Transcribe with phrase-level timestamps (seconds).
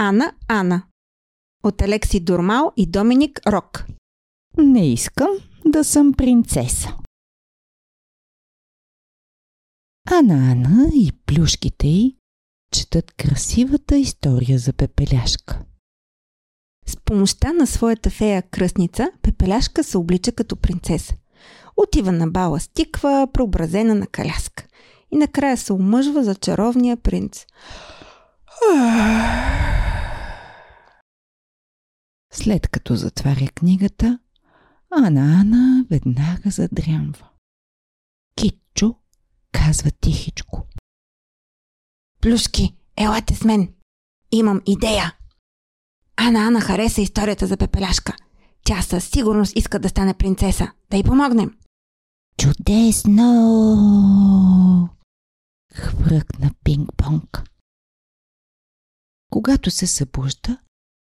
[0.00, 0.82] Ана Ана
[1.62, 3.86] от Алекси Дурмал и Доминик Рок.
[4.58, 5.28] Не искам
[5.66, 6.96] да съм принцеса.
[10.10, 12.16] Ана Ана и плюшките й
[12.72, 15.64] четат красивата история за Пепеляшка.
[16.86, 21.14] С помощта на своята фея кръстница, Пепеляшка се облича като принцеса.
[21.76, 24.66] Отива на бала с тиква, преобразена на каляска.
[25.12, 27.46] И накрая се омъжва за чаровния принц.
[32.32, 34.18] След като затваря книгата,
[34.90, 37.28] Ана Ана веднага задрямва.
[38.36, 38.94] Китчо
[39.52, 40.66] казва тихичко.
[42.20, 43.74] Плюшки, елате с мен.
[44.32, 45.16] Имам идея.
[46.16, 48.16] Ана Ана хареса историята за Пепеляшка.
[48.64, 50.72] Тя със сигурност иска да стане принцеса.
[50.90, 51.58] Да й помогнем.
[52.38, 53.28] Чудесно!
[55.74, 57.44] Хвъркна пинг-понг.
[59.30, 60.58] Когато се събужда,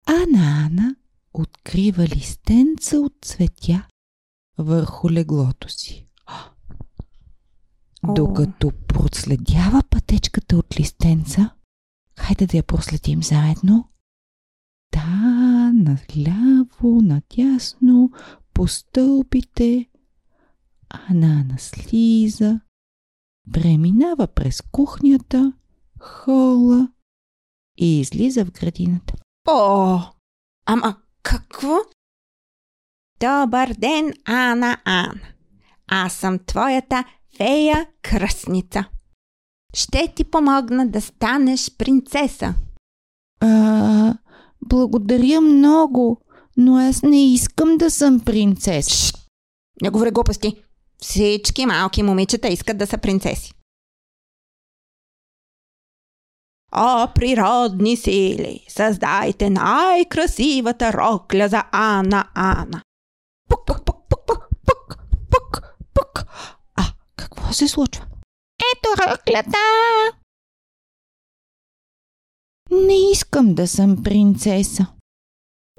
[0.05, 0.95] Ана Ана
[1.41, 3.87] открива листенца от цветя
[4.57, 6.07] върху леглото си.
[8.07, 8.13] О.
[8.13, 11.55] Докато проследява пътечката от листенца,
[12.19, 13.89] хайде да я проследим заедно.
[14.93, 18.11] Да, наляво, надясно,
[18.53, 19.89] по стълбите.
[20.89, 22.59] Ана слиза,
[23.51, 25.53] преминава през кухнята,
[25.99, 26.91] хола
[27.77, 29.13] и излиза в градината.
[29.47, 29.99] О,
[30.65, 31.77] ама какво?
[33.19, 35.13] Добър ден, Ана Ана.
[35.87, 37.03] Аз съм твоята
[37.37, 38.85] фея кръстница.
[39.73, 42.53] Ще ти помогна да станеш принцеса.
[43.39, 44.13] А,
[44.61, 46.21] благодаря много,
[46.57, 48.87] но аз не искам да съм принцес.
[48.89, 49.13] Шш!
[49.81, 50.63] Не говори глупости.
[51.01, 53.53] Всички малки момичета искат да са принцеси.
[56.71, 62.81] О, природни сили, създайте най-красивата рокля за Ана Ана.
[63.49, 64.97] Пук, пук, пук, пук, пук,
[65.31, 65.61] пук,
[65.93, 66.23] пук.
[66.75, 66.83] А,
[67.15, 68.05] какво се случва?
[68.75, 69.57] Ето роклята!
[72.71, 74.87] Не искам да съм принцеса.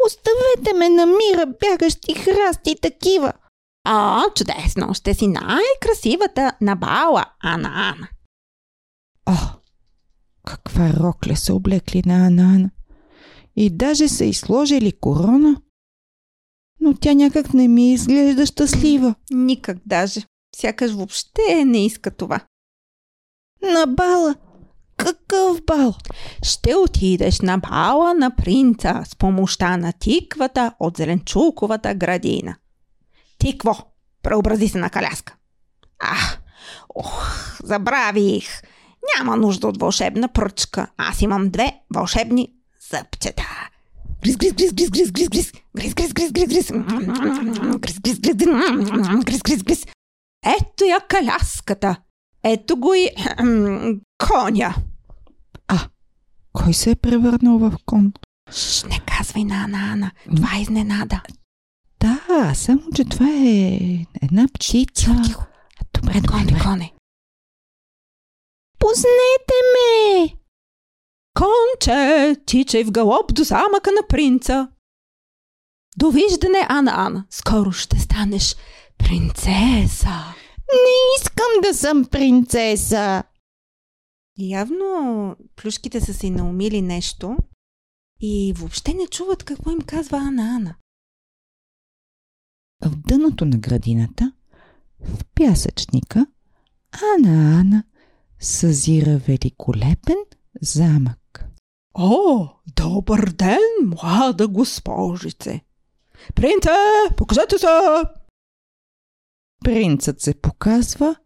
[0.07, 3.33] Оставете ме на мира, бягащи храсти такива.
[3.89, 4.95] О, чудесно!
[4.95, 8.09] Ще си най-красивата на бала, Ана Ана.
[9.27, 9.58] О,
[10.49, 12.71] каква рокля са облекли на Анана.
[13.57, 15.57] И даже са изложили корона.
[16.81, 19.15] Но тя някак не ми изглежда щастлива.
[19.31, 20.21] Никак даже.
[20.57, 22.41] Сякаш въобще не иска това.
[23.63, 24.35] На бала.
[24.97, 25.95] Какъв бал?
[26.43, 32.57] Ще отидеш на бала на принца с помощта на тиквата от зеленчуковата градина.
[33.39, 33.77] Тикво,
[34.23, 35.37] преобрази се на каляска.
[35.99, 36.41] Ах,
[36.95, 38.63] ох, забравих.
[39.17, 40.87] Няма нужда от вълшебна пръчка.
[40.97, 42.49] Аз имам две вълшебни
[42.91, 43.43] зъбчета.
[44.23, 49.25] Гриз, гриз, гриз, гриз, гриз, гриз, гриз, гриз, гриз, гриз, гриз, гриз, гриз, гриз, гриз,
[49.25, 49.87] гриз, гриз, гриз.
[50.61, 51.97] Ето я каляската.
[52.43, 53.09] Ето го и
[54.19, 54.75] коня.
[55.69, 55.79] А,
[56.53, 58.13] кой се е превърнал в кон?
[58.51, 60.11] Шш, не казвай на Ана Ана.
[60.37, 61.21] Това е изненада.
[62.01, 63.79] Да, само че това е
[64.23, 65.07] една птица.
[65.07, 65.47] Тихо, тихо.
[65.95, 66.61] Добре, добре, добре.
[66.63, 66.93] коне.
[68.79, 70.37] Пуснете ме!
[71.35, 74.69] Конче, тичай в галоп до замъка на принца.
[75.97, 77.27] Довиждане, Ана Ана.
[77.31, 78.57] Скоро ще станеш
[78.99, 80.35] принцеса.
[80.73, 83.25] Не искам да съм принцеса.
[84.39, 87.37] Явно плюшките са си наумили нещо
[88.21, 90.75] и въобще не чуват какво им казва Ана Ана.
[92.85, 94.33] В дъното на градината,
[95.01, 96.27] в пясъчника,
[97.17, 97.85] Ана Ана
[98.41, 100.17] съзира великолепен
[100.63, 101.45] замък.
[101.95, 105.65] О, добър ден, млада госпожице!
[106.35, 106.71] Принце,
[107.17, 107.67] покажете се!
[109.65, 111.17] Принцът се показва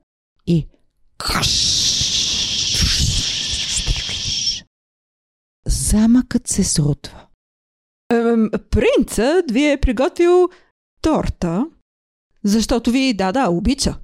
[0.47, 0.69] и
[5.67, 7.27] замъкът се срутва.
[8.11, 10.49] Ем, принцът ви е приготвил
[11.03, 11.67] торта,
[12.45, 13.99] защото ви, да, да, обича.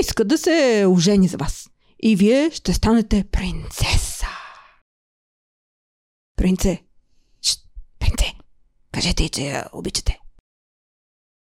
[0.00, 1.71] Иска да се ожени за вас.
[2.02, 4.26] И вие ще станете принцеса.
[6.36, 6.82] Принце,
[7.42, 7.66] Шт,
[7.98, 8.26] принце,
[8.92, 10.20] кажете че я обичате.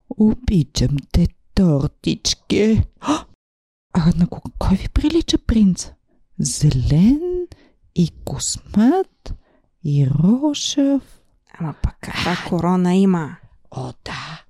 [0.08, 2.82] Обичам те, тортички.
[3.00, 3.26] А,
[3.92, 5.90] а на ко- кой ви прилича принц?
[6.38, 7.46] Зелен
[7.94, 9.32] и космат
[9.84, 11.02] и рошав.
[11.58, 13.36] Ама пък каква корона има?
[13.70, 14.44] О, да.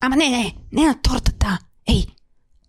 [0.00, 1.58] Ама не, не, не на тортата.
[1.88, 2.06] Ей,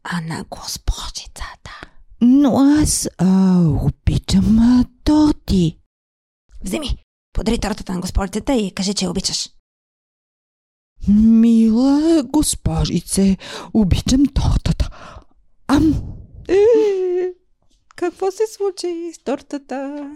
[0.04, 1.82] а на госпожицата.
[2.22, 5.80] Но аз а, обичам а, торти.
[6.64, 6.98] Вземи,
[7.34, 9.50] подри тортата на госпожицата и кажи, че я обичаш.
[11.08, 13.38] Мила госпожице,
[13.74, 14.90] обичам тортата.
[15.68, 16.04] Ам!
[16.48, 16.56] Е,
[17.96, 20.10] какво се случи с тортата?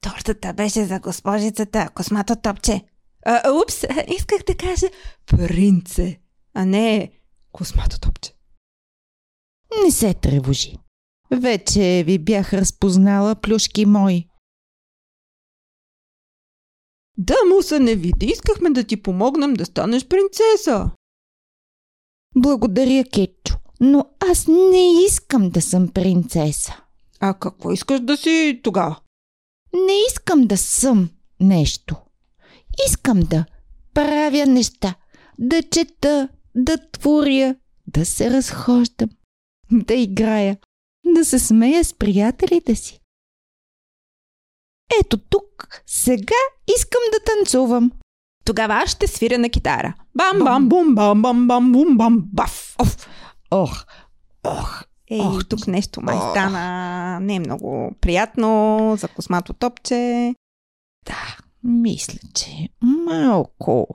[0.00, 2.84] Тортата беше за госпожицата, космато топче.
[3.26, 3.84] А, упс,
[4.16, 4.86] исках да кажа
[5.26, 6.20] принце,
[6.54, 7.12] а не
[7.52, 8.34] космато топче.
[9.84, 10.78] Не се тревожи.
[11.30, 14.28] Вече ви бях разпознала плюшки мои.
[17.18, 20.90] Да му се не види, искахме да ти помогнем да станеш принцеса.
[22.36, 26.82] Благодаря, Кетчо, но аз не искам да съм принцеса.
[27.20, 29.00] А какво искаш да си тогава?
[29.72, 31.10] Не искам да съм
[31.40, 31.96] нещо.
[32.88, 33.44] Искам да
[33.94, 34.94] правя неща,
[35.38, 37.56] да чета, да творя,
[37.86, 39.08] да се разхождам,
[39.70, 40.56] да играя,
[41.14, 43.00] да се смея с приятелите си.
[45.00, 46.34] Ето тук, сега
[46.76, 47.92] искам да танцувам.
[48.44, 49.94] Тогава аз ще свиря на китара.
[50.14, 52.76] Бам, бам, бум, бам, бам, бам, бум, бам, баф.
[52.78, 53.08] Оф,
[53.50, 53.84] ох,
[54.44, 60.34] ох, Ей, Ох, тук нещо май стана не е много приятно за космато топче.
[61.06, 63.86] да, мисля, че малко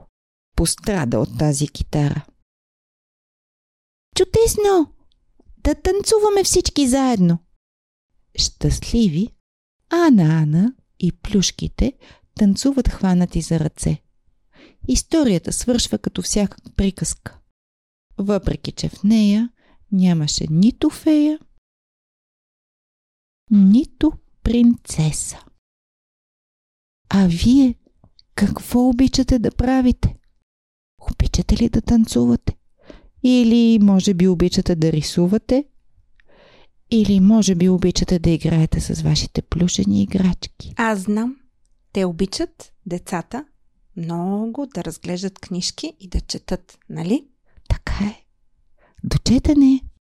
[0.56, 2.24] пострада от тази китара.
[4.18, 4.94] Чудесно!
[5.58, 7.38] Да танцуваме всички заедно.
[8.38, 9.28] Щастливи,
[9.90, 11.92] Ана Ана и плюшките
[12.34, 14.02] танцуват хванати за ръце.
[14.88, 17.38] Историята свършва като всяка приказка.
[18.18, 19.52] Въпреки, че в нея
[19.92, 21.38] нямаше нито фея,
[23.50, 24.12] нито
[24.42, 25.44] принцеса.
[27.08, 27.74] А вие
[28.34, 30.16] какво обичате да правите?
[31.10, 32.57] Обичате ли да танцувате?
[33.22, 35.64] Или може би обичате да рисувате?
[36.90, 40.74] Или може би обичате да играете с вашите плюшени играчки?
[40.76, 41.36] Аз знам,
[41.92, 43.44] те обичат децата
[43.96, 47.26] много да разглеждат книжки и да четат, нали?
[47.68, 48.24] Така е.
[49.04, 49.80] До четене